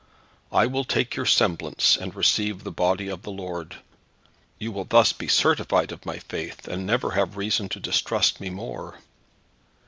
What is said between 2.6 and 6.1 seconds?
the Body of the Lord. You will thus be certified of